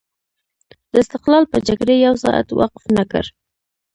د 0.91 0.93
استقلال 1.03 1.43
په 1.51 1.57
جګړې 1.67 1.95
یو 2.05 2.15
ساعت 2.23 2.47
وقف 2.59 2.83
نه 2.97 3.03
کړ. 3.11 3.23